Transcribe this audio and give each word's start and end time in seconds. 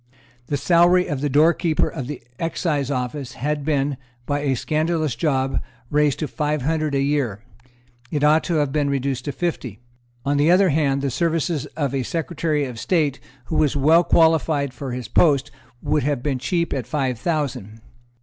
The 0.47 0.57
salary 0.57 1.05
of 1.05 1.21
the 1.21 1.29
Doorkeeper 1.29 1.87
of 1.87 2.07
the 2.07 2.23
Excise 2.39 2.89
Office 2.89 3.33
had 3.33 3.63
been, 3.63 3.97
by 4.25 4.39
a 4.39 4.55
scandalous 4.55 5.15
job, 5.15 5.61
raised 5.91 6.17
to 6.17 6.27
five 6.27 6.63
hundred 6.63 6.95
a 6.95 7.01
year. 7.03 7.43
It 8.09 8.23
ought 8.23 8.43
to 8.45 8.55
have 8.55 8.71
been 8.71 8.89
reduced 8.89 9.25
to 9.25 9.31
fifty. 9.31 9.77
On 10.25 10.37
the 10.37 10.49
other 10.49 10.69
hand, 10.69 11.03
the 11.03 11.11
services 11.11 11.67
of 11.77 11.93
a 11.93 12.01
Secretary 12.01 12.65
of 12.65 12.79
State 12.79 13.19
who 13.45 13.57
was 13.57 13.75
well 13.77 14.03
qualified 14.03 14.73
for 14.73 14.91
his 14.91 15.07
post 15.07 15.51
would 15.83 16.01
have 16.01 16.23
been 16.23 16.39
cheap 16.39 16.73
at 16.73 16.87
five 16.87 17.19
thousand. 17.19 17.79